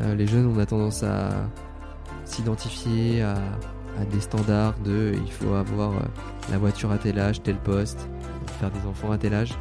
[0.00, 1.30] Euh, les jeunes, on a tendance à
[2.24, 3.36] s'identifier à,
[4.10, 6.00] des standards de il faut avoir euh,
[6.50, 8.08] la voiture à tel âge, tel poste,
[8.58, 9.52] faire des enfants à tel âge.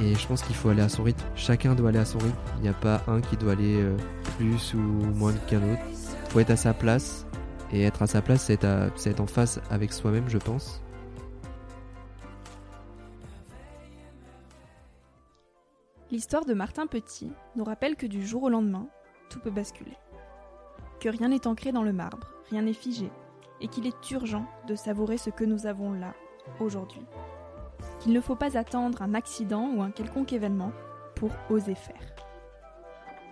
[0.00, 1.22] Et je pense qu'il faut aller à son rythme.
[1.36, 2.38] Chacun doit aller à son rythme.
[2.56, 3.96] Il n'y a pas un qui doit aller euh,
[4.36, 5.82] plus ou moins qu'un autre.
[5.90, 7.26] Il faut être à sa place.
[7.72, 10.82] Et être à sa place, c'est être en face avec soi-même, je pense.
[16.10, 18.86] L'histoire de Martin Petit nous rappelle que du jour au lendemain,
[19.38, 19.96] peut basculer.
[21.00, 23.10] Que rien n'est ancré dans le marbre, rien n'est figé,
[23.60, 26.14] et qu'il est urgent de savourer ce que nous avons là,
[26.60, 27.04] aujourd'hui.
[28.00, 30.72] Qu'il ne faut pas attendre un accident ou un quelconque événement
[31.14, 32.14] pour oser faire.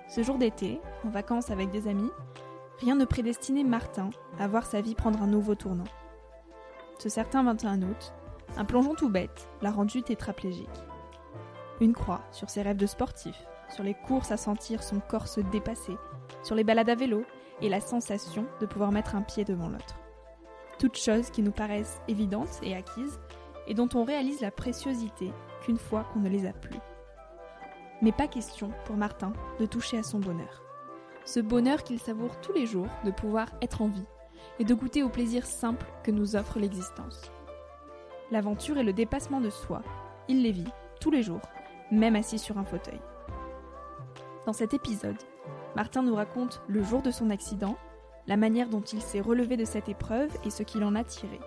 [0.08, 2.10] Ce jour d'été, en vacances avec des amis,
[2.80, 5.84] rien ne prédestinait Martin à voir sa vie prendre un nouveau tournant.
[6.98, 8.12] Ce certain 21 août,
[8.56, 10.68] un plongeon tout bête l'a rendu tétraplégique.
[11.80, 13.36] Une croix sur ses rêves de sportif,
[13.70, 15.96] sur les courses à sentir son corps se dépasser,
[16.42, 17.24] sur les balades à vélo
[17.60, 19.98] et la sensation de pouvoir mettre un pied devant l'autre.
[20.78, 23.20] Toutes choses qui nous paraissent évidentes et acquises
[23.66, 25.32] et dont on réalise la préciosité
[25.62, 26.78] qu'une fois qu'on ne les a plus.
[28.02, 30.62] Mais pas question pour Martin de toucher à son bonheur.
[31.24, 34.06] Ce bonheur qu'il savoure tous les jours de pouvoir être en vie
[34.58, 37.30] et de goûter au plaisir simple que nous offre l'existence.
[38.30, 39.82] L'aventure et le dépassement de soi,
[40.28, 41.42] il les vit tous les jours,
[41.90, 43.00] même assis sur un fauteuil.
[44.50, 45.14] Dans cet épisode,
[45.76, 47.78] Martin nous raconte le jour de son accident,
[48.26, 51.38] la manière dont il s'est relevé de cette épreuve et ce qu'il en a tiré.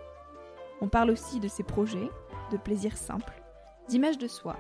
[0.80, 2.10] On parle aussi de ses projets,
[2.50, 3.44] de plaisirs simples,
[3.90, 4.56] d'image de soi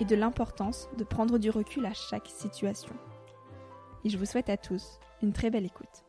[0.00, 2.94] et de l'importance de prendre du recul à chaque situation.
[4.02, 6.06] Et je vous souhaite à tous une très belle écoute.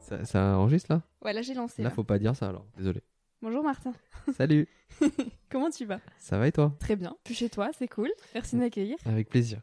[0.00, 1.02] Ça, ça enregistre là?
[1.24, 1.80] Ouais, là j'ai lancé.
[1.80, 1.94] Là, là.
[1.94, 2.66] faut pas dire ça alors.
[2.76, 3.02] Désolé.
[3.40, 3.92] Bonjour Martin.
[4.36, 4.66] Salut.
[5.48, 6.00] Comment tu vas?
[6.18, 6.74] Ça va et toi?
[6.80, 7.16] Très bien.
[7.26, 8.10] Suis chez toi, c'est cool.
[8.34, 8.96] Merci de m'accueillir.
[9.06, 9.60] Avec plaisir.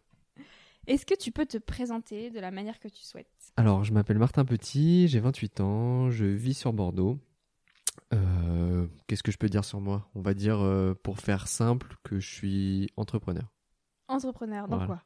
[0.89, 3.29] Est-ce que tu peux te présenter de la manière que tu souhaites?
[3.57, 7.19] Alors, je m'appelle Martin Petit, j'ai 28 ans, je vis sur Bordeaux.
[8.11, 10.09] Euh, Qu'est-ce que je peux dire sur moi?
[10.15, 13.51] On va dire, euh, pour faire simple, que je suis entrepreneur.
[14.07, 14.85] Entrepreneur, dans Voilà.
[14.87, 15.03] quoi?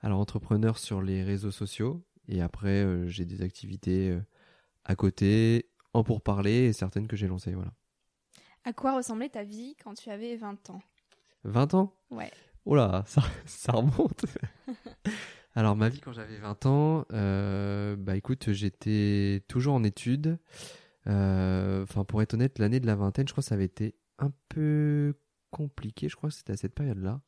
[0.00, 4.18] Alors, entrepreneur sur les réseaux sociaux, et après, euh, j'ai des activités
[4.84, 7.72] à côté, en pourparler, et certaines que j'ai lancées, voilà.
[8.64, 10.80] À quoi ressemblait ta vie quand tu avais 20 ans?
[11.44, 11.94] 20 ans?
[12.10, 12.30] Ouais.
[12.64, 14.24] Oh là, ça, ça remonte.
[15.54, 20.38] Alors ma vie quand j'avais 20 ans, euh, bah écoute, j'étais toujours en études.
[21.06, 23.94] Euh, Enfin pour être honnête, l'année de la vingtaine, je crois que ça avait été
[24.18, 25.14] un peu
[25.50, 27.20] compliqué, je crois que c'était à cette période-là.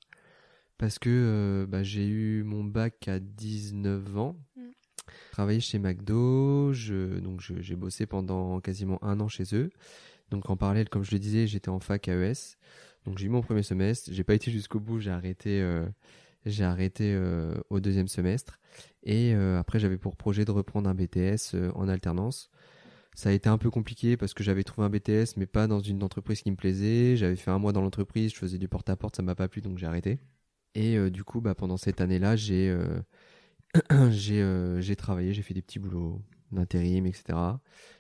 [0.78, 4.36] Parce que bah, j'ai eu mon bac à 19 ans.
[4.56, 4.62] Mm.
[5.32, 9.70] Travaillé chez McDo, je, donc j'ai bossé pendant quasiment un an chez eux.
[10.30, 12.56] Donc en parallèle, comme je le disais, j'étais en fac AES.
[13.04, 15.86] Donc j'ai eu mon premier semestre, j'ai pas été jusqu'au bout, j'ai arrêté, euh,
[16.46, 18.58] euh, au deuxième semestre.
[19.02, 22.50] Et euh, après j'avais pour projet de reprendre un BTS en alternance.
[23.14, 25.80] Ça a été un peu compliqué parce que j'avais trouvé un BTS mais pas dans
[25.80, 27.16] une entreprise qui me plaisait.
[27.16, 29.78] J'avais fait un mois dans l'entreprise, je faisais du porte-à-porte, ça m'a pas plu donc
[29.78, 30.18] j'ai arrêté.
[30.74, 32.74] Et du coup bah pendant cette année-là j'ai
[34.10, 36.22] j'ai j'ai travaillé, j'ai fait des petits boulots
[36.52, 37.38] d'intérim, etc.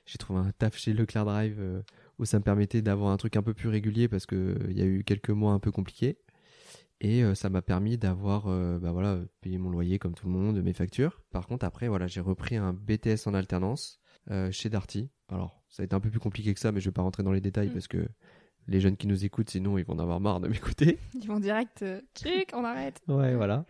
[0.06, 1.82] J'ai trouvé un taf chez Leclerc Drive
[2.22, 4.82] où ça me permettait d'avoir un truc un peu plus régulier parce que il y
[4.82, 6.16] a eu quelques mois un peu compliqués.
[7.00, 10.32] Et euh, ça m'a permis d'avoir euh, bah voilà payer mon loyer comme tout le
[10.32, 11.20] monde mes factures.
[11.32, 15.10] Par contre après voilà j'ai repris un BTS en alternance euh, chez Darty.
[15.28, 17.24] Alors ça a été un peu plus compliqué que ça mais je vais pas rentrer
[17.24, 17.72] dans les détails mm.
[17.72, 18.06] parce que
[18.68, 21.00] les jeunes qui nous écoutent sinon ils vont en avoir marre de m'écouter.
[21.14, 21.84] Ils vont direct
[22.16, 23.02] chic on arrête.
[23.08, 23.66] Ouais voilà.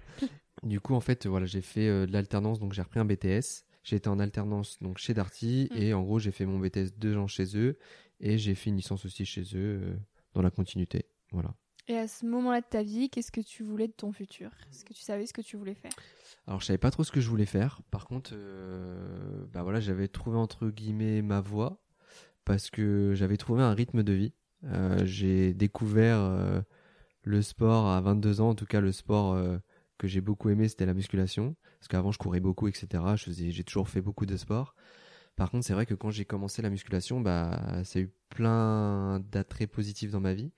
[0.62, 4.08] Du coup en fait voilà j'ai fait de l'alternance donc j'ai repris un BTS été
[4.08, 5.76] en alternance donc chez Darty mm.
[5.76, 7.78] et en gros j'ai fait mon BTS deux ans chez eux
[8.20, 9.96] et j'ai fait une licence aussi chez eux euh,
[10.34, 11.06] dans la continuité.
[11.32, 11.54] Voilà.
[11.88, 14.50] Et à ce moment-là de ta vie, qu'est-ce que tu voulais de ton futur?
[14.70, 15.90] Est-ce que tu savais ce que tu voulais faire?
[16.46, 17.82] Alors je savais pas trop ce que je voulais faire.
[17.90, 21.82] Par contre, euh, bah voilà, j'avais trouvé entre guillemets ma voie
[22.44, 24.32] parce que j'avais trouvé un rythme de vie.
[24.64, 26.62] Euh, j'ai découvert
[27.24, 29.36] le sport à 22 ans, en tout cas le sport
[30.02, 31.54] que j'ai beaucoup aimé, c'était la musculation.
[31.78, 32.88] Parce qu'avant je courais beaucoup, etc.
[33.16, 34.74] Je faisais, j'ai toujours fait beaucoup de sport.
[35.36, 39.20] Par contre, c'est vrai que quand j'ai commencé la musculation, bah, ça a eu plein
[39.30, 40.52] d'attraits positifs dans ma vie.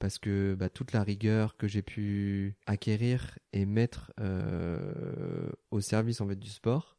[0.00, 6.20] Parce que bah, toute la rigueur que j'ai pu acquérir et mettre euh, au service
[6.20, 6.98] en fait du sport,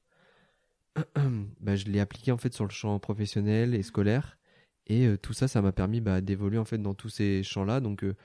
[1.59, 4.37] bah, je l'ai appliqué en fait sur le champ professionnel et scolaire.
[4.87, 7.81] Et euh, tout ça, ça m'a permis bah, d'évoluer en fait dans tous ces champs-là.
[7.81, 8.15] Donc, euh,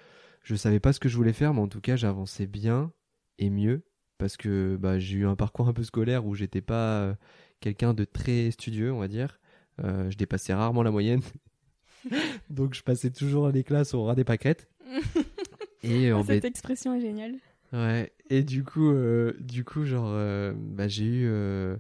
[0.44, 2.92] je savais pas ce que je voulais faire, mais en tout cas, j'avançais bien
[3.40, 3.82] et mieux
[4.18, 7.16] parce que bah, j'ai eu un parcours un peu scolaire où j'étais pas
[7.60, 9.40] quelqu'un de très studieux, on va dire.
[9.82, 11.22] Euh, je dépassais rarement la moyenne.
[12.50, 14.68] Donc je passais toujours les classes au ras des pâquerettes.
[15.82, 17.36] Et en Cette expression est géniale.
[17.72, 18.12] Ouais.
[18.28, 21.76] Et du coup, euh, du coup, genre, euh, bah, j'ai eu, euh,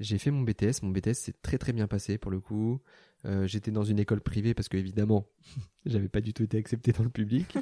[0.00, 0.82] j'ai fait mon BTS.
[0.82, 2.80] Mon BTS s'est très très bien passé pour le coup.
[3.26, 5.26] Euh, j'étais dans une école privée parce que évidemment,
[5.86, 7.56] j'avais pas du tout été accepté dans le public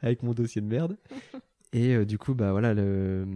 [0.00, 0.96] avec mon dossier de merde.
[1.74, 3.26] Et euh, du coup, bah voilà, le...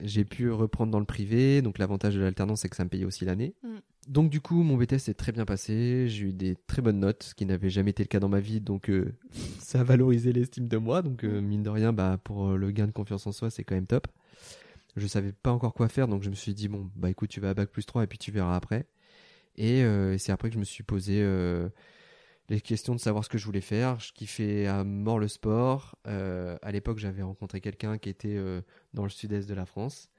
[0.00, 1.60] j'ai pu reprendre dans le privé.
[1.60, 3.54] Donc l'avantage de l'alternance, c'est que ça me payait aussi l'année.
[3.62, 3.68] Mm.
[4.08, 6.08] Donc du coup, mon BTS s'est très bien passé.
[6.08, 8.40] J'ai eu des très bonnes notes, ce qui n'avait jamais été le cas dans ma
[8.40, 8.62] vie.
[8.62, 9.12] Donc euh,
[9.58, 11.02] ça a valorisé l'estime de moi.
[11.02, 13.74] Donc euh, mine de rien, bah pour le gain de confiance en soi, c'est quand
[13.74, 14.08] même top.
[14.96, 17.40] Je savais pas encore quoi faire, donc je me suis dit bon, bah écoute, tu
[17.40, 18.86] vas à bac plus 3 et puis tu verras après.
[19.56, 19.84] Et
[20.18, 21.22] c'est après que je me suis posé
[22.48, 23.98] les questions de savoir ce que je voulais faire.
[24.00, 25.96] Je kiffais à mort le sport.
[26.06, 28.60] Euh, à l'époque, j'avais rencontré quelqu'un qui était euh,
[28.94, 30.10] dans le sud-est de la France,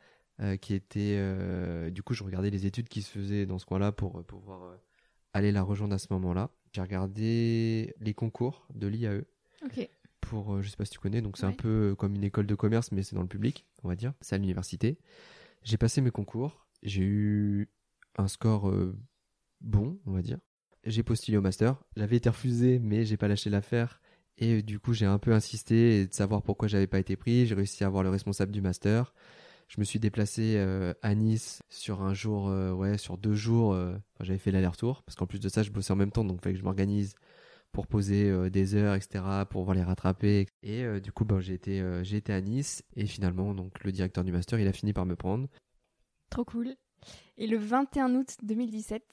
[0.42, 1.16] euh, qui était.
[1.18, 4.78] Euh, du coup, je regardais les études qui se faisaient dans ce coin-là pour pouvoir
[5.34, 6.50] aller la rejoindre à ce moment-là.
[6.72, 9.24] J'ai regardé les concours de l'IAE.
[9.66, 9.90] Ok.
[10.22, 12.56] Pour, je sais pas si tu connais, donc c'est un peu comme une école de
[12.56, 14.14] commerce, mais c'est dans le public, on va dire.
[14.22, 14.98] C'est à l'université.
[15.64, 16.66] J'ai passé mes concours.
[16.82, 17.70] J'ai eu
[18.18, 18.74] un score
[19.60, 20.40] bon, on va dire
[20.86, 21.76] j'ai postulé au master.
[21.96, 24.02] J'avais été refusé, mais j'ai pas lâché l'affaire.
[24.38, 27.46] Et euh, du coup, j'ai un peu insisté de savoir pourquoi j'avais pas été pris.
[27.46, 29.14] J'ai réussi à avoir le responsable du master.
[29.68, 33.78] Je me suis déplacé euh, à Nice sur un jour, euh, ouais, sur deux jours.
[34.20, 36.44] j'avais fait l'aller-retour parce qu'en plus de ça, je bossais en même temps, donc il
[36.44, 37.16] fallait que je m'organise
[37.72, 40.46] pour poser des heures, etc., pour voir les rattraper.
[40.62, 44.24] Et du coup, ben, j'ai été, j'ai été à Nice et finalement, donc le directeur
[44.24, 45.48] du master, il a fini par me prendre.
[46.30, 46.76] Trop cool.
[47.38, 49.04] Et le 21 août 2017,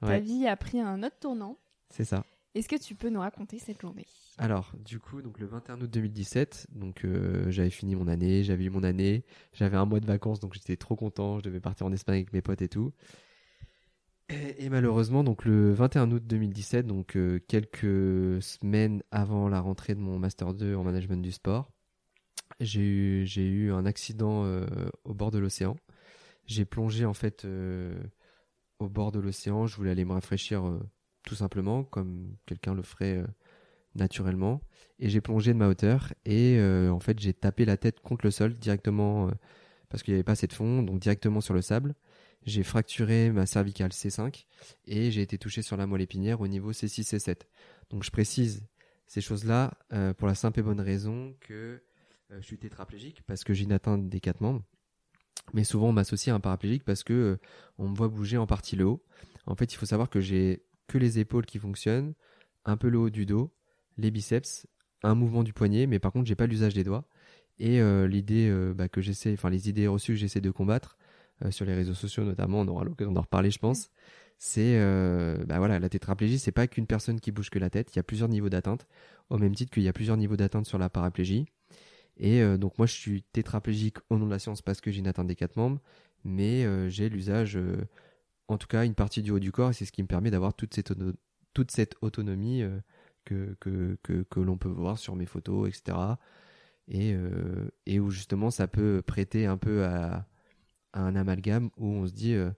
[0.00, 1.56] ta vie a pris un autre tournant.
[1.90, 2.24] C'est ça.
[2.54, 4.06] Est-ce que tu peux nous raconter cette journée?
[4.36, 8.64] Alors, du coup, donc le 21 août 2017, donc euh, j'avais fini mon année, j'avais
[8.64, 11.86] eu mon année, j'avais un mois de vacances, donc j'étais trop content, je devais partir
[11.86, 12.92] en Espagne avec mes potes et tout.
[14.58, 20.00] Et, malheureusement, donc le 21 août 2017, donc euh, quelques semaines avant la rentrée de
[20.00, 21.70] mon master 2 en management du sport,
[22.60, 24.66] j'ai eu j'ai eu un accident euh,
[25.04, 25.76] au bord de l'océan.
[26.46, 27.44] J'ai plongé en fait
[28.80, 30.80] au bord de l'océan, je voulais aller me rafraîchir euh,
[31.24, 33.26] tout simplement, comme quelqu'un le ferait euh,
[33.94, 34.60] naturellement.
[34.98, 38.26] Et j'ai plongé de ma hauteur et euh, en fait j'ai tapé la tête contre
[38.26, 39.30] le sol directement
[39.88, 41.94] parce qu'il n'y avait pas assez de fond, donc directement sur le sable.
[42.44, 44.44] J'ai fracturé ma cervicale C5
[44.86, 47.40] et j'ai été touché sur la moelle épinière au niveau C6 C7.
[47.90, 48.66] Donc je précise
[49.06, 49.72] ces choses-là
[50.18, 51.82] pour la simple et bonne raison que
[52.30, 54.62] je suis tétraplégique parce que j'ai une atteinte des quatre membres
[55.52, 57.40] mais souvent on m'associe à un paraplégique parce que euh,
[57.78, 59.02] on me voit bouger en partie le haut.
[59.46, 62.14] En fait, il faut savoir que j'ai que les épaules qui fonctionnent,
[62.64, 63.54] un peu le haut du dos,
[63.96, 64.66] les biceps,
[65.02, 67.06] un mouvement du poignet, mais par contre, j'ai pas l'usage des doigts.
[67.58, 70.96] Et euh, l'idée euh, bah, que j'essaie, enfin les idées reçues que j'essaie de combattre
[71.48, 73.90] sur les réseaux sociaux notamment, on aura l'occasion d'en reparler, je pense.
[74.36, 74.78] C'est,
[75.46, 77.94] bah voilà, la tétraplégie, c'est pas qu'une personne qui bouge que la tête.
[77.94, 78.86] Il y a plusieurs niveaux d'atteinte,
[79.30, 81.46] au même titre qu'il y a plusieurs niveaux d'atteinte sur la paraplégie.
[82.22, 85.08] Et donc moi, je suis tétraplégique au nom de la science parce que j'ai une
[85.08, 85.80] atteinte des quatre membres,
[86.22, 87.58] mais j'ai l'usage,
[88.48, 90.30] en tout cas, une partie du haut du corps, et c'est ce qui me permet
[90.30, 92.62] d'avoir toute cette, autonomie
[93.24, 96.16] que, que, que, que l'on peut voir sur mes photos, etc
[96.90, 100.26] et, euh, et où justement ça peut prêter un peu à,
[100.92, 102.50] un amalgame où on se dit euh,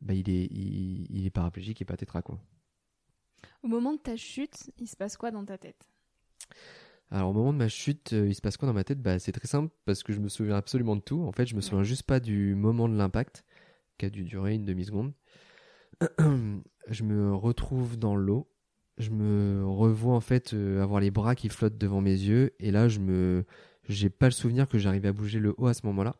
[0.00, 2.38] bah, il, est, il, est paraplégique et pas tétra quoi.
[3.62, 5.88] Au moment de ta chute, il se passe quoi dans ta tête?
[7.10, 9.00] Alors au moment de ma chute, euh, il se passe quoi dans ma tête?
[9.00, 11.22] Bah, C'est très simple parce que je me souviens absolument de tout.
[11.22, 13.44] En fait, je me souviens juste pas du moment de l'impact
[13.98, 15.12] qui a dû durer une demi-seconde.
[16.90, 18.48] je me retrouve dans l'eau.
[18.98, 22.86] Je me revois en fait avoir les bras qui flottent devant mes yeux et là
[22.86, 23.44] je me
[23.88, 26.16] j'ai pas le souvenir que j'arrivais à bouger le haut à ce moment-là.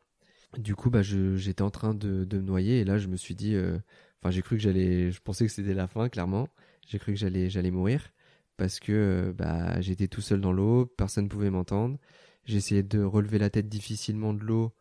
[0.58, 3.34] Du coup, bah, j'étais en train de, de, me noyer et là, je me suis
[3.34, 3.78] dit, euh,
[4.20, 6.48] enfin, j'ai cru que j'allais, je pensais que c'était la fin, clairement.
[6.86, 8.12] J'ai cru que j'allais, j'allais mourir
[8.56, 11.98] parce que euh, bah, j'étais tout seul dans l'eau, personne ne pouvait m'entendre.
[12.44, 14.74] J'essayais de relever la tête difficilement de l'eau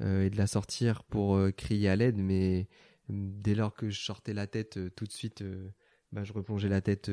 [0.00, 2.68] euh, et de la sortir pour crier à l'aide, mais
[3.08, 5.44] dès lors que je sortais la tête, tout de suite,
[6.12, 7.10] bah, je replongeais la tête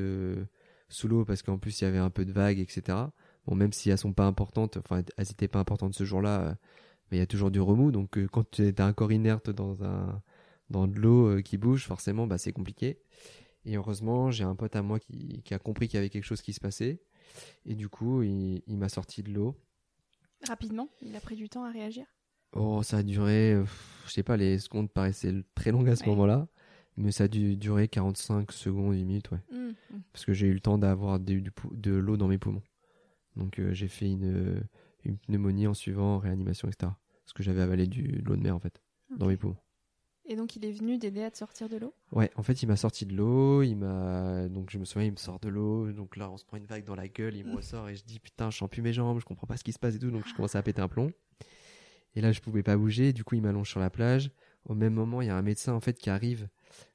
[0.89, 3.09] sous l'eau parce qu'en plus il y avait un peu de vagues, etc.
[3.47, 6.53] Bon, même si elles sont pas importantes, enfin, elles étaient pas importantes ce jour-là, euh,
[7.11, 7.91] mais il y a toujours du remous.
[7.91, 10.21] Donc, euh, quand tu as un corps inerte dans un,
[10.69, 12.99] dans de l'eau euh, qui bouge, forcément, bah, c'est compliqué.
[13.65, 16.23] Et heureusement, j'ai un pote à moi qui, qui a compris qu'il y avait quelque
[16.23, 17.01] chose qui se passait.
[17.65, 19.55] Et du coup, il, il m'a sorti de l'eau.
[20.47, 22.05] Rapidement Il a pris du temps à réagir?
[22.53, 23.61] Oh, ça a duré,
[24.05, 26.47] je sais pas, les secondes paraissaient très longues à ce moment-là.
[26.97, 29.41] Mais ça a dû durer 45 secondes, 8 minutes, ouais.
[29.51, 29.99] Mmh, mmh.
[30.13, 32.63] Parce que j'ai eu le temps d'avoir de, de l'eau dans mes poumons.
[33.35, 34.63] Donc euh, j'ai fait une,
[35.03, 36.93] une, pneumonie en suivant, réanimation, etc.
[37.25, 38.81] Parce que j'avais avalé du, de l'eau de mer en fait,
[39.17, 39.57] dans mes poumons.
[40.27, 41.93] Et donc il est venu t'aider à te sortir de l'eau?
[42.11, 45.11] Ouais, en fait il m'a sorti de l'eau, il m'a donc je me souviens il
[45.11, 47.45] me sort de l'eau, donc là on se prend une vague dans la gueule, il
[47.45, 49.63] me ressort et je dis putain je sens plus mes jambes, je comprends pas ce
[49.63, 51.11] qui se passe et tout, donc je commence à péter un plomb.
[52.15, 54.31] Et là je pouvais pas bouger, du coup il m'allonge sur la plage.
[54.65, 56.47] Au même moment il y a un médecin en fait qui arrive,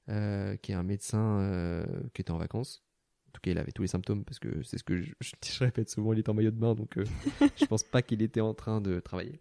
[0.08, 1.84] euh, qui est un médecin euh,
[2.14, 2.82] qui était en vacances
[3.30, 5.14] en tout cas, il avait tous les symptômes parce que c'est ce que je,
[5.60, 7.04] répète souvent, il est en maillot de bain, donc euh,
[7.60, 9.40] je pense pas qu'il était en train de travailler.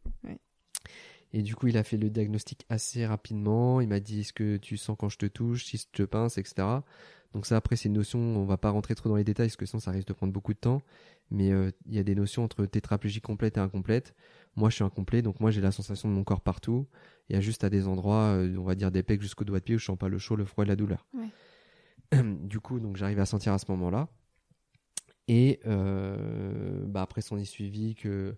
[1.32, 3.82] Et du coup, il a fait le diagnostic assez rapidement.
[3.82, 6.38] Il m'a dit est-ce que tu sens quand je te touche, si je te pince,
[6.38, 6.68] etc.
[7.34, 9.56] Donc ça, après, c'est une notion, on va pas rentrer trop dans les détails parce
[9.56, 10.82] que sinon ça risque de prendre beaucoup de temps.
[11.30, 14.16] Mais euh, il y a des notions entre tétraplégie complète et incomplète.
[14.56, 16.88] Moi, je suis incomplet, donc moi j'ai la sensation de mon corps partout.
[17.30, 19.60] Il y a juste à des endroits, euh, on va dire des pecs jusqu'au doigt
[19.60, 21.06] de pied où je sens pas le chaud, le froid et la douleur.
[22.42, 24.08] du coup, donc j'arrive à sentir à ce moment-là.
[25.28, 28.36] Et euh, bah après, s'en est suivi que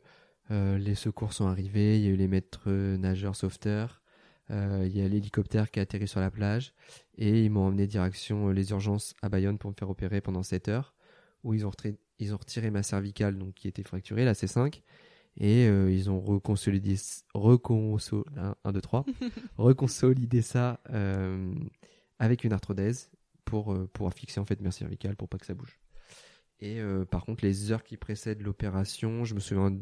[0.49, 4.01] les secours sont arrivés, il y a eu les maîtres nageurs sauveteurs,
[4.49, 6.73] euh, il y a l'hélicoptère qui a atterri sur la plage,
[7.17, 10.67] et ils m'ont emmené direction les urgences à Bayonne pour me faire opérer pendant 7
[10.67, 10.93] heures,
[11.43, 14.81] où ils ont, retiré, ils ont retiré ma cervicale, donc qui était fracturée, la C5,
[15.37, 16.95] et ils ont reconsolidé,
[17.33, 18.25] reconsol,
[18.65, 19.05] 1, 2, 3,
[19.57, 20.81] reconsolidé ça
[22.19, 23.09] avec une arthrodèse
[23.45, 25.79] pour euh, pouvoir fixer en fait mes cervicales pour pas que ça bouge.
[26.59, 29.75] Et euh, par contre, les heures qui précèdent l'opération, je me souviens,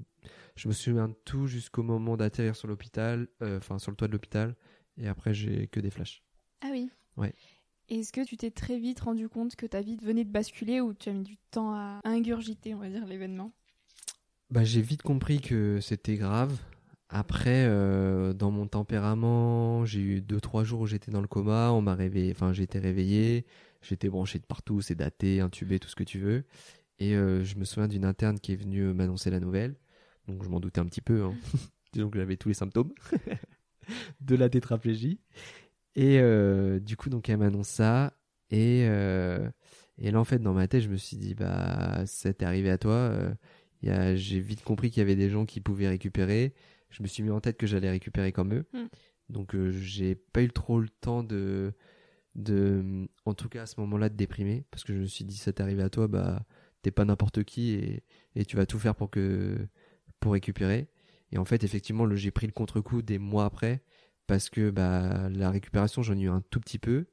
[0.55, 4.07] je me souviens de tout jusqu'au moment d'atterrir sur l'hôpital, euh, enfin sur le toit
[4.07, 4.55] de l'hôpital.
[4.97, 6.23] Et après, j'ai que des flashs.
[6.61, 6.89] Ah oui.
[7.17, 7.33] Ouais.
[7.89, 10.93] Est-ce que tu t'es très vite rendu compte que ta vie venait de basculer ou
[10.93, 13.51] tu as mis du temps à ingurgiter, on va dire, l'événement?
[14.51, 16.55] Bah, j'ai vite compris que c'était grave.
[17.09, 21.71] Après, euh, dans mon tempérament, j'ai eu deux trois jours où j'étais dans le coma,
[21.71, 23.47] on m'a réveillé, enfin j'ai été réveillé,
[23.81, 26.43] j'étais branché de partout, c'est daté, intubé, tout ce que tu veux.
[26.99, 29.75] Et euh, je me souviens d'une interne qui est venue m'annoncer la nouvelle,
[30.29, 31.33] donc je m'en doutais un petit peu, hein.
[31.93, 32.93] disons que j'avais tous les symptômes
[34.21, 35.19] de la tétraplégie.
[35.95, 38.13] Et euh, du coup, donc elle m'annonce ça,
[38.51, 38.81] et
[40.01, 42.69] et là en fait dans ma tête, je me suis dit bah ça t'est arrivé
[42.69, 43.13] à toi.
[43.81, 46.53] j'ai vite compris qu'il y avait des gens qui pouvaient récupérer
[46.89, 48.65] je me suis mis en tête que j'allais récupérer comme eux.
[48.73, 48.87] Hmm.
[49.29, 51.73] Donc euh, j'ai pas eu trop le temps de
[52.35, 55.37] de en tout cas à ce moment-là de déprimer parce que je me suis dit
[55.37, 56.45] ça t'est arrivé à toi bah
[56.81, 58.03] t'es pas n'importe qui et,
[58.35, 59.57] et tu vas tout faire pour que
[60.19, 60.87] pour récupérer.
[61.31, 63.83] Et en fait effectivement j'ai pris le contre-coup des mois après
[64.27, 67.07] parce que bah la récupération j'en ai eu un tout petit peu.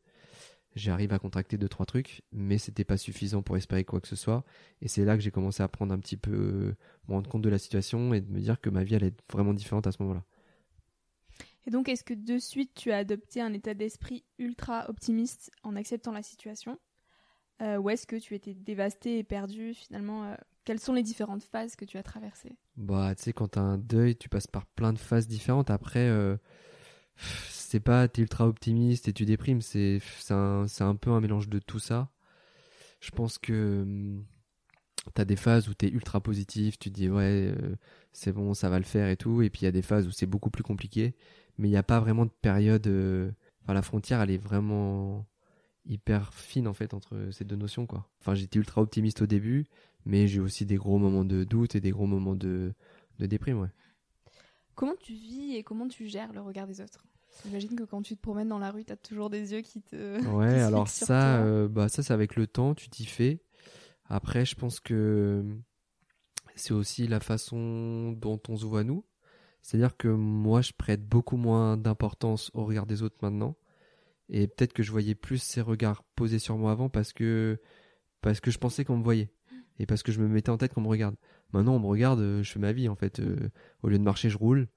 [0.74, 4.16] J'arrive à contracter deux trois trucs mais c'était pas suffisant pour espérer quoi que ce
[4.16, 4.44] soit.
[4.80, 6.74] Et c'est là que j'ai commencé à prendre un petit peu
[7.08, 9.24] me rendre compte de la situation et de me dire que ma vie allait être
[9.32, 10.24] vraiment différente à ce moment-là.
[11.66, 15.76] Et donc est-ce que de suite tu as adopté un état d'esprit ultra optimiste en
[15.76, 16.78] acceptant la situation?
[17.62, 20.34] Euh, ou est-ce que tu étais dévasté et perdu finalement euh,
[20.66, 22.56] Quelles sont les différentes phases que tu as traversées?
[22.76, 25.70] Bah, tu sais, quand t'as un deuil, tu passes par plein de phases différentes.
[25.70, 26.36] Après, euh,
[27.48, 31.60] c'est pas t'es ultra optimiste et tu déprimes, c'est un, un peu un mélange de
[31.60, 32.10] tout ça.
[33.00, 34.24] Je pense que hum,
[35.14, 37.76] t'as des phases où t'es ultra positif, tu dis ouais, euh,
[38.12, 39.42] c'est bon, ça va le faire et tout.
[39.42, 41.14] Et puis il y a des phases où c'est beaucoup plus compliqué,
[41.58, 42.88] mais il n'y a pas vraiment de période.
[42.88, 43.30] Euh,
[43.68, 45.26] la frontière, elle est vraiment
[45.86, 48.08] hyper fine en fait entre ces deux notions quoi.
[48.20, 49.66] Enfin, j'étais ultra optimiste au début,
[50.06, 52.72] mais j'ai aussi des gros moments de doute et des gros moments de,
[53.18, 53.68] de déprime, ouais.
[54.74, 57.04] Comment tu vis et comment tu gères le regard des autres?
[57.44, 59.82] J'imagine que quand tu te promènes dans la rue, tu as toujours des yeux qui
[59.82, 60.22] te.
[60.36, 63.42] Ouais, alors ça, euh, bah ça, c'est avec le temps, tu t'y fais.
[64.08, 65.44] Après, je pense que
[66.54, 69.04] c'est aussi la façon dont on se voit nous.
[69.62, 73.56] C'est-à-dire que moi, je prête beaucoup moins d'importance au regard des autres maintenant.
[74.28, 77.60] Et peut-être que je voyais plus ces regards posés sur moi avant parce que
[78.20, 79.30] parce que je pensais qu'on me voyait
[79.78, 81.16] et parce que je me mettais en tête qu'on me regarde.
[81.52, 83.20] Maintenant, on me regarde, euh, je fais ma vie en fait.
[83.20, 83.50] Euh,
[83.82, 84.68] au lieu de marcher, je roule.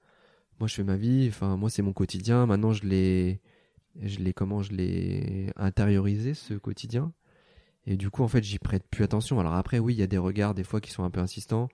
[0.58, 1.26] Moi, je fais ma vie.
[1.28, 2.46] Enfin, moi, c'est mon quotidien.
[2.46, 3.40] Maintenant, je l'ai,
[4.02, 7.12] je l'ai comment, je l'ai intériorisé ce quotidien.
[7.86, 9.40] Et du coup, en fait, j'y prête plus attention.
[9.40, 11.68] Alors après, oui, il y a des regards des fois qui sont un peu insistants,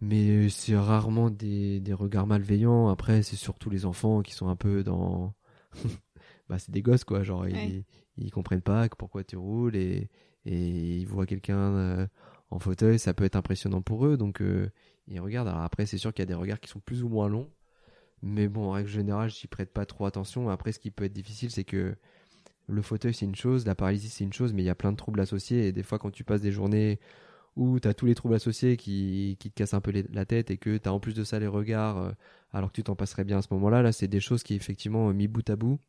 [0.00, 2.88] mais c'est rarement des, des regards malveillants.
[2.88, 5.34] Après, c'est surtout les enfants qui sont un peu dans,
[6.48, 7.22] bah, c'est des gosses quoi.
[7.22, 7.84] Genre, ils,
[8.16, 10.08] ils comprennent pas pourquoi tu roules et
[10.46, 12.06] et ils voient quelqu'un euh,
[12.50, 14.70] en fauteuil, ça peut être impressionnant pour eux, donc euh,
[15.08, 15.48] ils regardent.
[15.48, 17.50] Alors après, c'est sûr qu'il y a des regards qui sont plus ou moins longs,
[18.22, 20.48] mais bon, en règle générale, j'y prête pas trop attention.
[20.48, 21.96] Après, ce qui peut être difficile, c'est que
[22.68, 24.92] le fauteuil, c'est une chose, la paralysie, c'est une chose, mais il y a plein
[24.92, 27.00] de troubles associés, et des fois, quand tu passes des journées
[27.56, 30.50] où tu as tous les troubles associés qui, qui te cassent un peu la tête
[30.50, 32.12] et que tu as en plus de ça les regards euh,
[32.52, 35.12] alors que tu t'en passerais bien à ce moment-là, là, c'est des choses qui effectivement
[35.12, 35.80] mis bout à bout,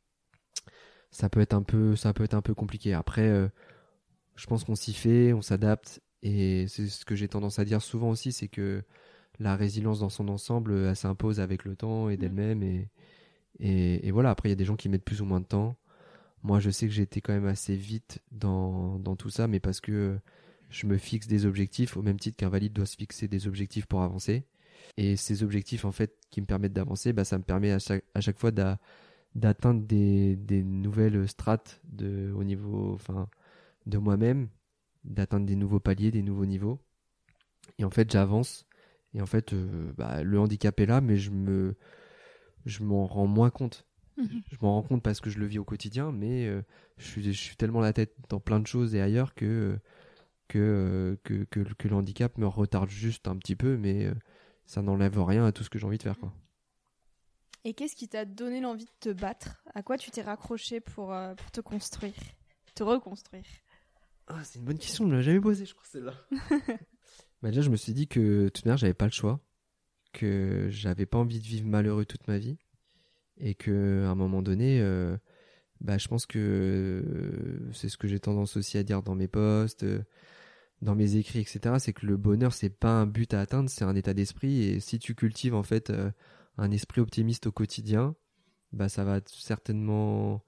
[1.12, 2.94] ça peut être un peu ça peut être un peu compliqué.
[2.94, 3.50] Après
[4.38, 6.02] je pense qu'on s'y fait, on s'adapte.
[6.24, 8.84] Et c'est ce que j'ai tendance à dire souvent aussi, c'est que
[9.40, 12.64] la résilience dans son ensemble, elle s'impose avec le temps et d'elle-même.
[12.64, 12.90] Et,
[13.60, 15.76] et, voilà, après, il y a des gens qui mettent plus ou moins de temps.
[16.44, 19.60] Moi, je sais que j'ai été quand même assez vite dans, dans tout ça, mais
[19.60, 20.18] parce que
[20.70, 23.86] je me fixe des objectifs au même titre qu'un valide doit se fixer des objectifs
[23.88, 24.46] pour avancer.
[24.98, 28.04] Et ces objectifs, en fait, qui me permettent d'avancer, bah, ça me permet à chaque,
[28.14, 33.28] à chaque fois d'atteindre des, des nouvelles strates de, au niveau, enfin,
[33.88, 34.50] de moi-même,
[35.04, 36.80] d'atteindre des nouveaux paliers, des nouveaux niveaux.
[37.80, 38.66] Et en fait, j'avance.
[39.14, 41.76] Et en fait, euh, bah, le handicap est là, mais je me,
[42.66, 43.88] je m'en rends moins compte.
[44.18, 44.42] Mhm.
[44.52, 46.62] Je m'en rends compte parce que je le vis au quotidien, mais euh,
[46.98, 49.80] je, suis, je suis tellement la tête dans plein de choses et ailleurs que,
[50.48, 54.14] que, que, que, le handicap me retarde juste un petit peu, mais euh,
[54.66, 56.18] ça n'enlève rien à tout ce que j'ai envie de faire.
[56.18, 56.34] Quoi.
[57.64, 59.64] Et qu'est-ce qui t'a donné l'envie de te battre?
[59.74, 62.16] À quoi tu t'es raccroché pour, pour te construire,
[62.76, 63.46] te reconstruire?
[64.28, 66.14] Ah, c'est une bonne question, on me l'a jamais posée, je crois, celle-là.
[67.42, 69.40] bah, déjà, je me suis dit que, de toute manière, j'avais pas le choix.
[70.12, 72.58] Que j'avais pas envie de vivre malheureux toute ma vie.
[73.38, 75.16] Et que, à un moment donné, euh,
[75.80, 79.30] bah, je pense que euh, c'est ce que j'ai tendance aussi à dire dans mes
[79.30, 80.04] posts, euh,
[80.82, 81.76] dans mes écrits, etc.
[81.80, 84.64] C'est que le bonheur, c'est pas un but à atteindre, c'est un état d'esprit.
[84.64, 85.94] Et si tu cultives, en fait,
[86.58, 88.16] un esprit optimiste au quotidien,
[88.74, 90.44] bah, ça va certainement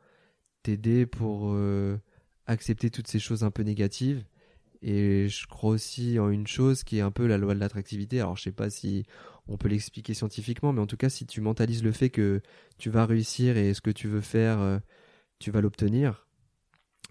[0.64, 1.56] t'aider pour
[2.50, 4.26] accepter toutes ces choses un peu négatives.
[4.82, 8.20] Et je crois aussi en une chose qui est un peu la loi de l'attractivité.
[8.20, 9.06] Alors je sais pas si
[9.48, 12.42] on peut l'expliquer scientifiquement, mais en tout cas si tu mentalises le fait que
[12.78, 14.80] tu vas réussir et ce que tu veux faire, euh,
[15.40, 16.28] tu vas l'obtenir.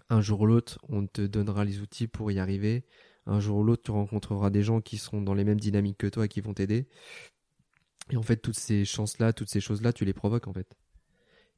[0.09, 2.85] Un jour ou l'autre, on te donnera les outils pour y arriver.
[3.27, 6.07] Un jour ou l'autre, tu rencontreras des gens qui seront dans les mêmes dynamiques que
[6.07, 6.87] toi et qui vont t'aider.
[8.09, 10.75] Et en fait, toutes ces chances-là, toutes ces choses-là, tu les provoques en fait.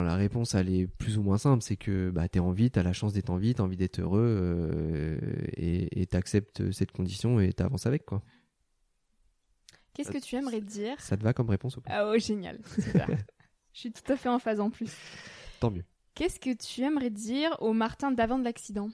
[0.04, 2.72] La réponse, elle est plus ou moins simple, c'est que bah, tu es en vie,
[2.72, 5.20] tu as la chance d'être en vie, tu as envie d'être heureux euh,
[5.58, 8.06] et tu acceptes cette condition et tu avances avec.
[8.06, 8.22] quoi.
[9.94, 11.92] Qu'est-ce que tu aimerais dire Ça te va comme réponse ou pas?
[11.94, 12.60] Ah oh, génial,
[13.74, 14.94] Je suis tout à fait en phase en plus.
[15.60, 15.84] Tant mieux.
[16.14, 18.90] Qu'est-ce que tu aimerais dire au Martin d'avant de l'accident?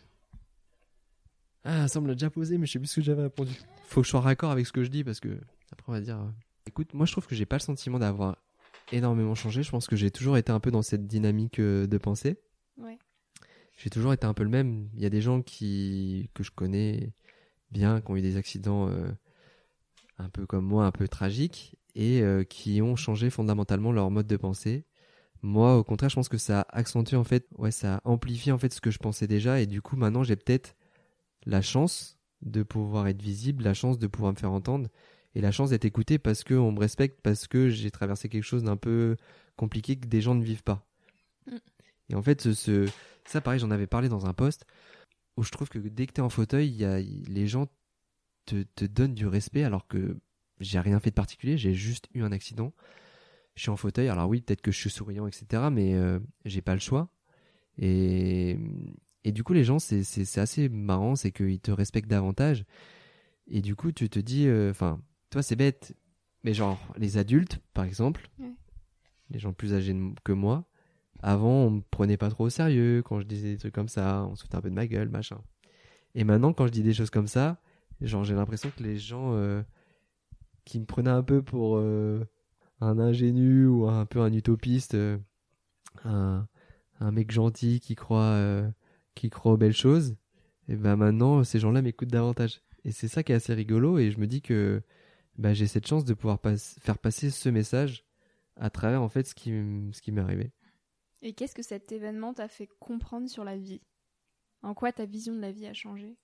[1.63, 3.53] Ah, ça me l'a déjà posé, mais je sais plus ce que j'avais répondu.
[3.87, 5.39] Faut que je sois raccord avec ce que je dis parce que
[5.71, 6.19] après on va dire.
[6.19, 6.29] Euh,
[6.65, 8.37] écoute, moi je trouve que j'ai pas le sentiment d'avoir
[8.91, 9.63] énormément changé.
[9.63, 12.37] Je pense que j'ai toujours été un peu dans cette dynamique euh, de pensée.
[12.77, 12.97] Ouais.
[13.77, 14.89] J'ai toujours été un peu le même.
[14.95, 17.13] Il y a des gens qui que je connais
[17.71, 19.11] bien, qui ont eu des accidents euh,
[20.17, 24.27] un peu comme moi, un peu tragiques, et euh, qui ont changé fondamentalement leur mode
[24.27, 24.85] de pensée.
[25.41, 28.73] Moi, au contraire, je pense que ça accentue en fait, ouais, ça amplifie en fait
[28.73, 30.75] ce que je pensais déjà, et du coup, maintenant, j'ai peut-être
[31.45, 34.89] la chance de pouvoir être visible, la chance de pouvoir me faire entendre,
[35.37, 38.63] et la chance d'être écouté parce qu'on me respecte, parce que j'ai traversé quelque chose
[38.63, 39.15] d'un peu
[39.55, 40.83] compliqué que des gens ne vivent pas.
[41.45, 41.57] Mm.
[42.09, 42.89] Et en fait, ce,
[43.23, 44.65] ça, pareil, j'en avais parlé dans un post
[45.37, 47.67] où je trouve que dès que tu es en fauteuil, y a, les gens
[48.47, 50.17] te, te donnent du respect alors que
[50.59, 52.73] j'ai rien fait de particulier, j'ai juste eu un accident.
[53.53, 56.63] Je suis en fauteuil, alors oui, peut-être que je suis souriant, etc., mais euh, j'ai
[56.63, 57.09] pas le choix.
[57.77, 58.57] Et,
[59.23, 62.65] et du coup, les gens, c'est assez marrant, c'est qu'ils te respectent davantage.
[63.45, 65.95] Et du coup, tu te dis, euh, enfin, toi, c'est bête,
[66.43, 68.53] mais genre, les adultes, par exemple, Ouais.
[69.29, 70.65] les gens plus âgés que moi,
[71.21, 74.25] avant, on me prenait pas trop au sérieux quand je disais des trucs comme ça,
[74.29, 75.41] on se foutait un peu de ma gueule, machin.
[76.15, 77.59] Et maintenant, quand je dis des choses comme ça,
[78.01, 79.61] genre, j'ai l'impression que les gens euh,
[80.65, 82.23] qui me prenaient un peu pour euh,
[82.81, 85.17] un ingénu ou un peu un utopiste, euh,
[86.05, 86.47] un,
[86.99, 88.39] un mec gentil qui croit,
[89.15, 90.15] qui croit aux belles choses,
[90.67, 92.61] et ben maintenant, ces gens-là m'écoutent davantage.
[92.85, 94.81] Et c'est ça qui est assez rigolo, et je me dis que
[95.37, 98.05] bah, j'ai cette chance de pouvoir pas- faire passer ce message
[98.55, 100.51] à travers en fait ce qui, m- ce qui m'est arrivé.
[101.21, 103.81] Et qu'est-ce que cet événement t'a fait comprendre sur la vie?
[104.63, 106.17] En quoi ta vision de la vie a changé?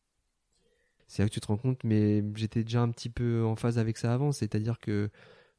[1.08, 3.78] C'est là que tu te rends compte, mais j'étais déjà un petit peu en phase
[3.78, 5.10] avec ça avant, c'est-à-dire que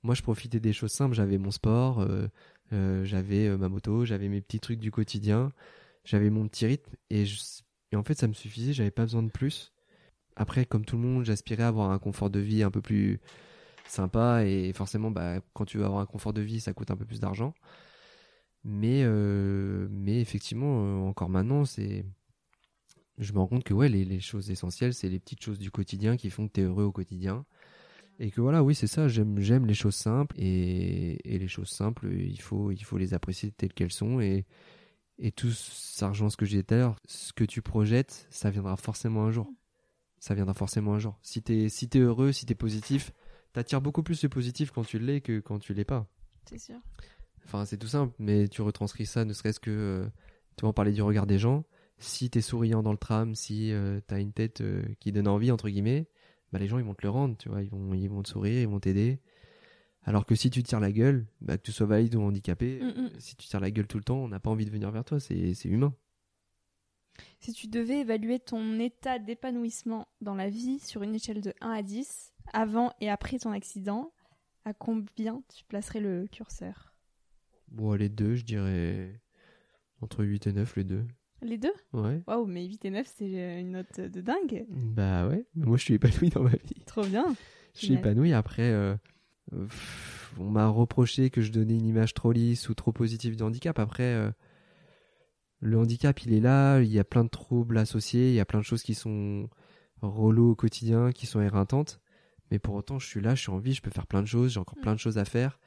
[0.03, 2.27] moi je profitais des choses simples, j'avais mon sport, euh,
[2.73, 5.53] euh, j'avais euh, ma moto, j'avais mes petits trucs du quotidien,
[6.05, 7.43] j'avais mon petit rythme, et, je-
[7.93, 9.74] et en fait ça me suffisait, j'avais pas besoin de plus.
[10.37, 13.21] Après, comme tout le monde, j'aspirais à avoir un confort de vie un peu plus
[13.87, 16.97] sympa, et forcément, bah, quand tu veux avoir un confort de vie, ça coûte un
[16.97, 17.55] peu plus d'argent.
[18.65, 22.07] Mais, euh, mais effectivement, euh, encore maintenant, c'est
[23.19, 26.17] je me rends compte que ouais, les, choses essentielles, c'est les petites choses du quotidien
[26.17, 27.45] qui font que tu es heureux au quotidien.
[28.21, 30.35] Et que voilà, oui, c'est ça, j'aime, les choses simples.
[30.39, 34.21] Et, les choses simples, il faut, les apprécier telles qu'elles sont.
[34.21, 34.47] Et,
[35.37, 36.97] tout ça rejoint ce que j'ai dit tout à l'heure.
[37.07, 39.49] Ce que tu projettes, ça viendra forcément un jour.
[40.25, 41.19] Ça viendra forcément un jour.
[41.21, 43.13] Si t'es, si t'es heureux, si t'es positif,
[43.53, 46.07] t'attires beaucoup plus le positif quand tu l'es que quand tu l'es pas.
[46.49, 46.77] C'est sûr.
[47.45, 49.71] Enfin, c'est tout simple, mais tu retranscris ça, ne serait-ce que.
[49.71, 50.07] euh,
[50.57, 51.65] tu vas en parler du regard des gens.
[51.99, 55.51] Si t'es souriant dans le tram, si euh, t'as une tête euh, qui donne envie,
[55.51, 56.09] entre guillemets,
[56.55, 57.63] bah les gens ils vont te le rendre, tu vois.
[57.63, 59.21] Ils vont, ils vont te sourire, ils vont t'aider.
[60.05, 62.87] Alors que si tu tires la gueule, bah, que tu sois valide ou handicapé, Mm,
[63.03, 63.11] mm.
[63.19, 65.05] si tu tires la gueule tout le temps, on n'a pas envie de venir vers
[65.05, 65.95] toi, c'est humain.
[67.41, 71.71] Si tu devais évaluer ton état d'épanouissement dans la vie sur une échelle de 1
[71.71, 74.13] à 10, avant et après ton accident,
[74.65, 76.95] à combien tu placerais le curseur?
[77.69, 79.21] Bon, les deux, je dirais.
[80.01, 81.05] Entre 8 et 9, les deux.
[81.43, 81.73] Les deux?
[81.93, 82.23] Ouais.
[82.27, 84.65] Waouh, mais 8 et 9, c'est une note de dingue.
[84.71, 86.83] Bah ouais, moi je suis épanoui dans ma vie.
[86.87, 87.35] Trop bien.
[87.75, 88.33] Je suis épanoui.
[88.33, 88.95] Après, euh,
[89.53, 89.67] euh,
[90.39, 93.79] on m'a reproché que je donnais une image trop lisse ou trop positive du handicap.
[93.79, 94.31] Après, euh,
[95.65, 96.81] le handicap, il est là.
[96.81, 98.29] Il y a plein de troubles associés.
[98.29, 99.49] Il y a plein de choses qui sont
[100.03, 102.01] relous au quotidien, qui sont éreintantes.
[102.51, 104.27] Mais pour autant, je suis là, je suis en vie, je peux faire plein de
[104.27, 104.53] choses.
[104.53, 104.83] J'ai encore Mm.
[104.83, 105.59] plein de choses à faire.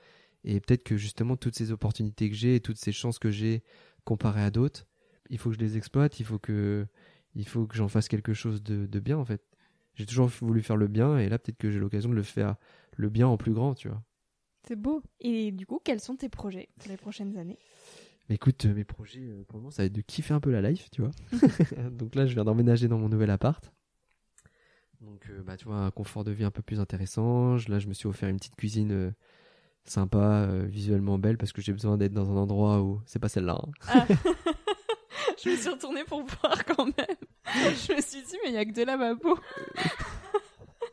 [0.43, 3.63] Et peut-être que justement, toutes ces opportunités que j'ai et toutes ces chances que j'ai
[4.05, 4.85] comparées à d'autres,
[5.31, 6.19] il faut que je les exploite.
[6.19, 6.85] Il faut que,
[7.33, 9.41] il faut que j'en fasse quelque chose de, de bien, en fait.
[9.95, 12.55] J'ai toujours voulu faire le bien et là, peut-être que j'ai l'occasion de le faire
[12.95, 14.03] le bien en plus grand, tu vois.
[14.67, 15.01] C'est beau.
[15.21, 17.57] Et du coup, quels sont tes projets pour les prochaines années?
[18.29, 20.39] Mais écoute, euh, mes projets, euh, pour le moment, ça va être de kiffer un
[20.39, 21.11] peu la life, tu vois.
[21.91, 23.71] Donc là, je viens d'emménager dans mon nouvel appart.
[25.01, 27.57] Donc, euh, bah, tu vois, un confort de vie un peu plus intéressant.
[27.57, 29.11] Je- Là, je me suis offert une petite cuisine euh,
[29.85, 33.29] sympa, euh, visuellement belle, parce que j'ai besoin d'être dans un endroit où c'est pas
[33.29, 33.61] celle-là.
[33.63, 33.71] hein.
[33.87, 34.05] Ah.
[35.43, 37.15] Je me suis retournée pour voir quand même.
[37.55, 39.37] Je me suis dit, mais il y a que de lavabo.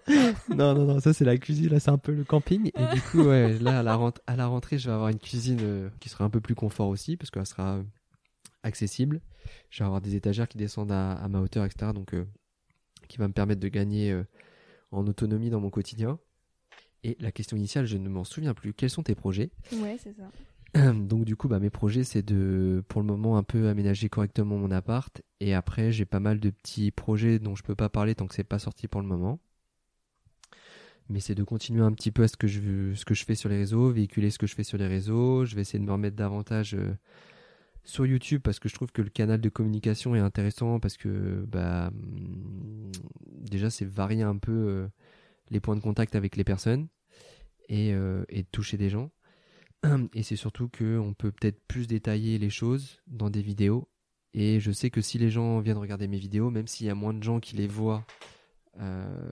[0.48, 2.70] non, non, non, ça c'est la cuisine, là c'est un peu le camping.
[2.74, 5.18] Et du coup, ouais, là à la, rent- à la rentrée, je vais avoir une
[5.18, 7.82] cuisine euh, qui sera un peu plus confort aussi, parce qu'elle sera euh,
[8.62, 9.20] accessible.
[9.70, 11.92] Je vais avoir des étagères qui descendent à, à ma hauteur, etc.
[11.92, 12.24] Donc, euh,
[13.08, 14.18] qui va me permettre de gagner
[14.90, 16.18] en autonomie dans mon quotidien.
[17.02, 18.72] Et la question initiale, je ne m'en souviens plus.
[18.72, 19.50] Quels sont tes projets?
[19.72, 20.30] Ouais, c'est ça.
[20.94, 24.56] donc du coup, bah, mes projets, c'est de, pour le moment, un peu aménager correctement
[24.56, 25.20] mon appart.
[25.40, 28.34] Et après, j'ai pas mal de petits projets dont je peux pas parler tant que
[28.34, 29.38] c'est pas sorti pour le moment.
[31.10, 33.34] Mais c'est de continuer un petit peu à ce que je, ce que je fais
[33.34, 35.44] sur les réseaux, véhiculer ce que je fais sur les réseaux.
[35.44, 36.94] Je vais essayer de me remettre davantage euh,
[37.84, 41.44] sur YouTube parce que je trouve que le canal de communication est intéressant parce que
[41.46, 42.90] bah hum,
[43.26, 44.88] déjà c'est varier un peu euh,
[45.50, 46.88] les points de contact avec les personnes
[47.68, 49.10] et, euh, et toucher des gens.
[50.14, 53.88] Et c'est surtout que on peut peut-être plus détailler les choses dans des vidéos.
[54.32, 56.94] Et je sais que si les gens viennent regarder mes vidéos, même s'il y a
[56.94, 58.04] moins de gens qui les voient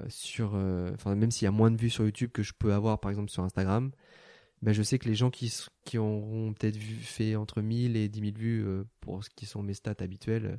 [0.08, 3.00] sur, euh, même s'il y a moins de vues sur YouTube que je peux avoir
[3.00, 3.90] par exemple sur Instagram,
[4.62, 5.52] ben je sais que les gens qui
[5.84, 9.62] qui auront peut-être fait entre 1000 et 10 000 vues euh, pour ce qui sont
[9.62, 10.56] mes stats habituelles, euh,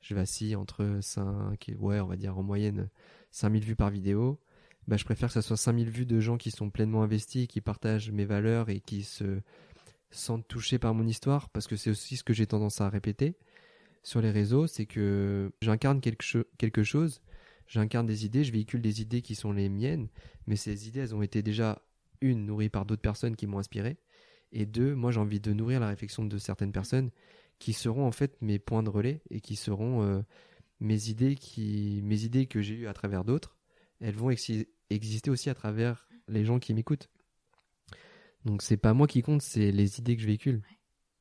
[0.00, 2.88] je vacille entre 5 et ouais on va dire en moyenne
[3.32, 4.38] 5000 vues par vidéo.
[4.88, 7.60] Bah, je préfère que ça soit 5000 vues de gens qui sont pleinement investis, qui
[7.60, 9.40] partagent mes valeurs et qui se
[10.10, 13.36] sentent touchés par mon histoire, parce que c'est aussi ce que j'ai tendance à répéter
[14.02, 17.20] sur les réseaux, c'est que j'incarne quelque, quelque chose,
[17.70, 20.08] j'incarne des idées, je véhicule des idées qui sont les miennes,
[20.46, 21.80] mais ces idées, elles ont été déjà,
[22.20, 23.96] une, nourries par d'autres personnes qui m'ont inspiré,
[24.52, 27.10] et deux, moi j'ai envie de nourrir la réflexion de certaines personnes
[27.60, 30.22] qui seront en fait mes points de relais et qui seront euh,
[30.80, 33.56] mes idées qui mes idées que j'ai eues à travers d'autres,
[34.00, 37.10] elles vont exister aussi à travers les gens qui m'écoutent.
[38.44, 40.62] Donc c'est pas moi qui compte, c'est les idées que je véhicule.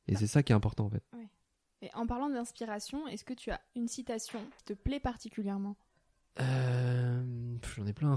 [0.07, 1.03] Et c'est ça qui est important en fait.
[1.81, 5.77] Et en parlant d'inspiration, est-ce que tu as une citation qui te plaît particulièrement?
[6.41, 7.23] Euh,
[7.75, 8.15] J'en ai plein.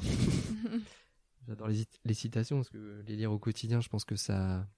[1.48, 4.68] J'adore les, les, citations parce que les lire au quotidien, je pense que ça,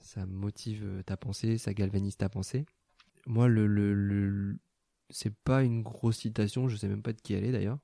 [0.00, 2.64] ça motive ta pensée, ça galvanise ta pensée.
[3.26, 4.58] Moi, le, le, le
[5.12, 7.78] c'est pas une grosse citation, je sais même pas de qui elle est d'ailleurs,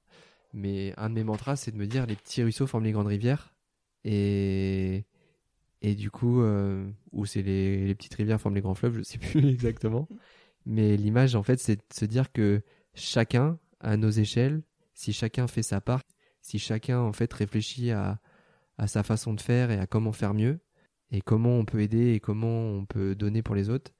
[0.52, 3.06] mais un de mes mantras, c'est de me dire les petits ruisseaux forment les grandes
[3.06, 3.54] rivières,
[4.04, 5.04] et
[5.80, 9.02] et du coup, euh, ou c'est les, les petites rivières forment les grands fleuves, je
[9.02, 10.08] sais plus exactement,
[10.66, 12.62] mais l'image en fait, c'est de se dire que
[12.94, 14.62] chacun à nos échelles,
[14.98, 16.02] si chacun fait sa part,
[16.42, 18.18] si chacun en fait réfléchit à
[18.86, 20.58] sa façon de faire et à comment faire mieux,
[21.12, 23.92] et comment on peut aider et comment on peut donner pour les autres.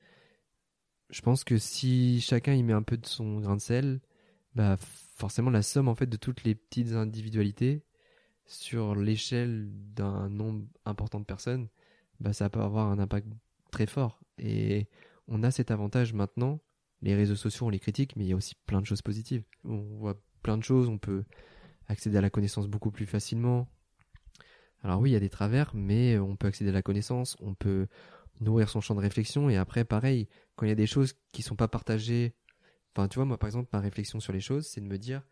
[1.10, 4.00] Je pense que si chacun y met un peu de son grain de sel,
[4.56, 4.76] bah
[5.14, 7.84] forcément la somme en fait de toutes les petites individualités
[8.44, 11.68] sur l'échelle d'un nombre important de personnes,
[12.18, 13.28] bah ça peut avoir un impact
[13.70, 14.20] très fort.
[14.36, 14.88] Et
[15.28, 16.60] on a cet avantage maintenant.
[17.02, 19.44] Les réseaux sociaux, on les critique, mais il y a aussi plein de choses positives.
[19.62, 21.24] On voit plein de choses, on peut
[21.88, 23.68] accéder à la connaissance beaucoup plus facilement,
[24.82, 27.54] alors oui, il y a des travers, mais on peut accéder à la connaissance, on
[27.54, 27.88] peut
[28.40, 31.42] nourrir son champ de réflexion, et après, pareil, quand il y a des choses qui
[31.42, 32.34] sont pas partagées,
[32.94, 35.22] enfin, tu vois, moi, par exemple, ma réflexion sur les choses, c'est de me dire,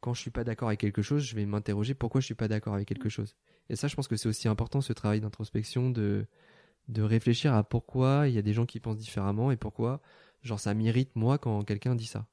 [0.00, 2.48] quand je suis pas d'accord avec quelque chose, je vais m'interroger pourquoi je suis pas
[2.48, 3.36] d'accord avec quelque chose.
[3.70, 6.26] Et ça, je pense que c'est aussi important, ce travail d'introspection, de,
[6.88, 10.02] de réfléchir à pourquoi il y a des gens qui pensent différemment et pourquoi,
[10.42, 12.26] genre, ça m'irrite, moi, quand quelqu'un dit ça.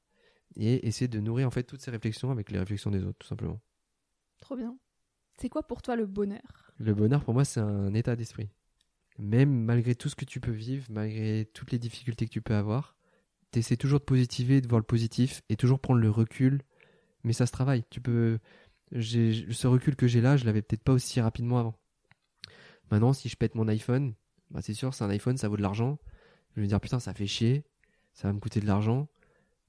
[0.56, 3.26] Et essayer de nourrir, en fait, toutes ces réflexions avec les réflexions des autres, tout
[3.26, 3.60] simplement.
[4.40, 4.78] Trop bien.
[5.40, 6.72] C'est quoi pour toi le bonheur?
[6.78, 8.50] Le bonheur, pour moi, c'est un état d'esprit.
[9.18, 12.54] Même malgré tout ce que tu peux vivre, malgré toutes les difficultés que tu peux
[12.54, 12.96] avoir,
[13.50, 16.62] t'essaies toujours de positiver, de voir le positif et toujours prendre le recul.
[17.22, 17.84] Mais ça se travaille.
[17.90, 18.38] Tu peux,
[18.92, 21.74] ce recul que j'ai là, je l'avais peut-être pas aussi rapidement avant.
[22.90, 24.14] Maintenant, si je pète mon iPhone,
[24.50, 25.98] bah c'est sûr, c'est un iPhone, ça vaut de l'argent.
[26.50, 27.64] Je vais me dire putain, ça fait chier,
[28.12, 29.08] ça va me coûter de l'argent,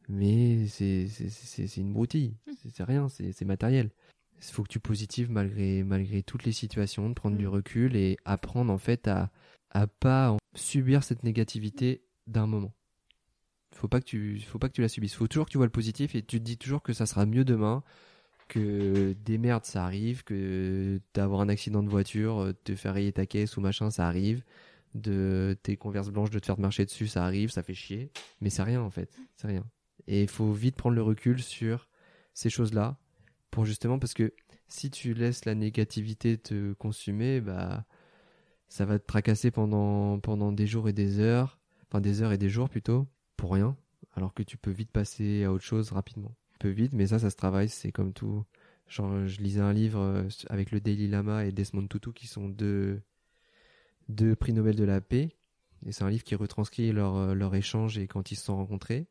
[0.10, 2.52] mais c'est une broutille, mmh.
[2.74, 3.92] c'est rien, c'est matériel
[4.42, 7.50] il faut que tu positives malgré malgré toutes les situations, de prendre du mm.
[7.50, 9.32] recul et apprendre en fait à
[9.72, 12.74] à pas subir cette négativité d'un moment.
[13.74, 15.16] Faut pas que tu faut pas que tu la subisses.
[15.16, 17.26] Faut toujours que tu vois le positif et tu te dis toujours que ça sera
[17.26, 17.84] mieux demain,
[18.48, 23.26] que des merdes ça arrive, que d'avoir un accident de voiture, te faire rayer ta
[23.26, 24.44] caisse ou machin ça arrive,
[24.94, 28.50] de tes converses blanches de te faire marcher dessus ça arrive, ça fait chier, mais
[28.50, 29.66] c'est rien en fait, c'est rien.
[30.08, 31.90] Et il faut vite prendre le recul sur
[32.34, 32.98] ces choses-là
[33.52, 34.34] pour justement parce que
[34.68, 37.86] si tu laisses la négativité te consumer, bah
[38.68, 42.50] ça va te tracasser pendant des jours et des heures, enfin des heures et des
[42.50, 43.78] jours plutôt, pour rien,
[44.14, 46.36] alors que tu peux vite passer à autre chose rapidement.
[46.60, 48.44] Peu vite, mais ça, ça se travaille, c'est comme tout.
[48.88, 53.02] Je lisais un livre euh, avec le Daily Lama et Desmond Tutu qui sont deux
[54.10, 55.36] deux prix Nobel de la paix,
[55.86, 58.56] et c'est un livre qui retranscrit leur euh, leur échange et quand ils se sont
[58.56, 59.08] rencontrés.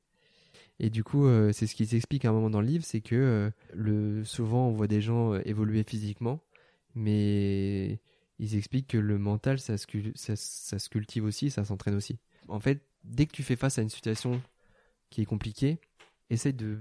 [0.80, 3.00] Et du coup, euh, c'est ce qui s'explique à un moment dans le livre, c'est
[3.00, 6.40] que euh, le souvent on voit des gens euh, évoluer physiquement,
[6.94, 8.00] mais
[8.38, 9.87] ils expliquent que le mental, ça se,
[10.88, 12.18] cultive aussi, ça s'entraîne aussi.
[12.48, 14.42] En fait, dès que tu fais face à une situation
[15.10, 15.78] qui est compliquée,
[16.30, 16.80] essaye de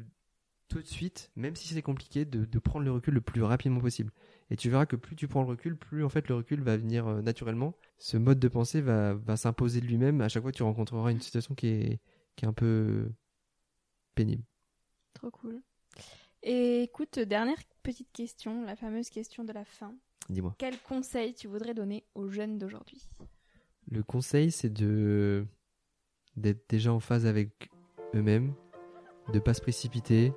[0.70, 4.12] tout de suite, même si c'est compliqué, de, prendre le recul le plus rapidement possible.
[4.50, 6.78] Et tu verras que plus tu prends le recul, plus en fait le recul va
[6.78, 7.76] venir naturellement.
[8.00, 11.22] Ce mode de pensée va, s'imposer de lui-même à chaque fois que tu rencontreras une
[11.22, 12.00] situation qui est
[12.42, 13.08] un peu
[14.14, 14.44] pénible.
[15.14, 15.62] Trop cool.
[16.42, 19.94] Et écoute, dernière petite question, la fameuse question de la fin.
[20.30, 20.56] Dis-moi.
[20.58, 23.08] Quel conseil tu voudrais donner aux jeunes d'aujourd'hui?
[23.90, 25.46] Le conseil, c'est de
[26.36, 27.70] d'être déjà en phase avec
[28.16, 28.54] eux-mêmes,
[29.32, 30.34] de pas se précipiter.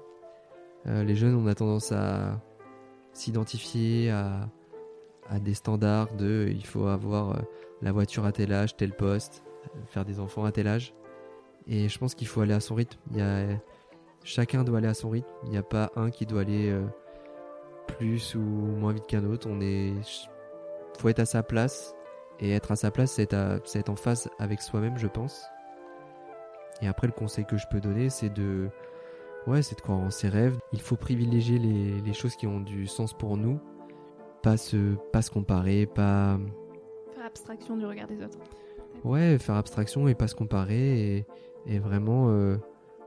[0.86, 2.42] Euh, les jeunes, on a tendance à
[3.12, 4.50] s'identifier à,
[5.28, 7.42] à des standards de il faut avoir euh,
[7.80, 9.42] la voiture à tel âge, tel poste,
[9.86, 10.94] faire des enfants à tel âge.
[11.68, 12.98] Et je pense qu'il faut aller à son rythme.
[13.10, 13.46] Il y a,
[14.22, 15.28] chacun doit aller à son rythme.
[15.44, 16.84] Il n'y a pas un qui doit aller euh,
[17.98, 19.48] plus ou moins vite qu'un autre.
[19.50, 19.92] On est,
[20.98, 21.94] faut être à sa place.
[22.38, 25.42] Et être à sa place, c'est être, être en phase avec soi-même, je pense.
[26.82, 28.68] Et après, le conseil que je peux donner, c'est de,
[29.46, 30.58] ouais, c'est de croire en ses rêves.
[30.72, 33.58] Il faut privilégier les, les choses qui ont du sens pour nous.
[34.42, 36.38] Pas se, pas se comparer, pas.
[37.14, 38.38] Faire abstraction du regard des autres.
[39.02, 41.26] Ouais, faire abstraction et pas se comparer et,
[41.66, 42.56] et vraiment euh,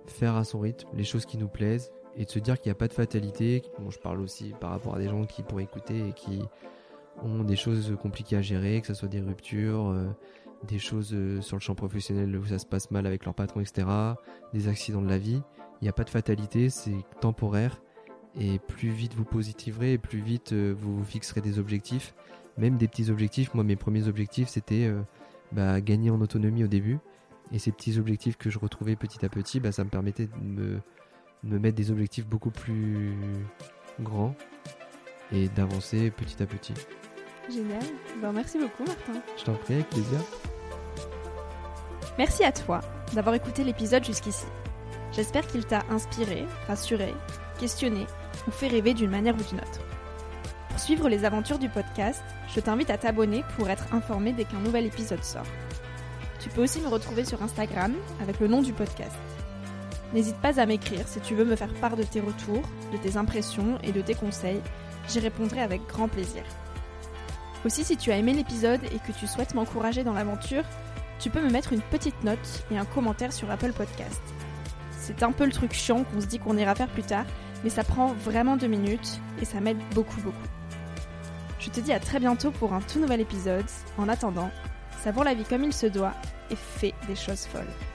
[0.06, 2.74] faire à son rythme les choses qui nous plaisent et de se dire qu'il n'y
[2.74, 3.64] a pas de fatalité.
[3.80, 6.42] Bon, je parle aussi par rapport à des gens qui pourraient écouter et qui
[7.24, 10.08] ont des choses compliquées à gérer, que ce soit des ruptures, euh,
[10.68, 13.62] des choses euh, sur le champ professionnel où ça se passe mal avec leur patron,
[13.62, 13.88] etc.,
[14.54, 15.42] des accidents de la vie.
[15.82, 17.82] Il n'y a pas de fatalité, c'est temporaire.
[18.40, 22.14] Et plus vite vous positiverez, plus vite vous vous fixerez des objectifs.
[22.58, 23.54] Même des petits objectifs.
[23.54, 24.92] Moi, mes premiers objectifs, c'était
[25.52, 27.00] bah, gagner en autonomie au début.
[27.52, 30.44] Et ces petits objectifs que je retrouvais petit à petit, bah, ça me permettait de
[30.44, 30.80] me,
[31.44, 33.16] me mettre des objectifs beaucoup plus
[34.00, 34.36] grands
[35.32, 36.74] et d'avancer petit à petit.
[37.52, 37.82] Génial.
[38.22, 39.22] Ben, merci beaucoup, Martin.
[39.38, 40.20] Je t'en prie, avec plaisir.
[42.18, 42.82] Merci à toi
[43.14, 44.46] d'avoir écouté l'épisode jusqu'ici.
[45.12, 47.14] J'espère qu'il t'a inspiré, rassuré,
[47.60, 48.06] questionné
[48.48, 49.80] ou fait rêver d'une manière ou d'une autre.
[50.70, 54.60] Pour suivre les aventures du podcast, je t'invite à t'abonner pour être informé dès qu'un
[54.60, 55.46] nouvel épisode sort.
[56.40, 59.16] Tu peux aussi me retrouver sur Instagram avec le nom du podcast.
[60.14, 63.18] N'hésite pas à m'écrire si tu veux me faire part de tes retours, de tes
[63.18, 64.62] impressions et de tes conseils.
[65.08, 66.44] J'y répondrai avec grand plaisir.
[67.66, 70.64] Aussi, si tu as aimé l'épisode et que tu souhaites m'encourager dans l'aventure,
[71.20, 74.22] tu peux me mettre une petite note et un commentaire sur Apple Podcast.
[74.92, 77.26] C'est un peu le truc chiant qu'on se dit qu'on ira faire plus tard,
[77.64, 80.38] mais ça prend vraiment deux minutes et ça m'aide beaucoup beaucoup.
[81.60, 83.66] Je te dis à très bientôt pour un tout nouvel épisode.
[83.98, 84.50] En attendant,
[85.04, 86.14] savoure la vie comme il se doit
[86.52, 87.89] et fais des choses folles.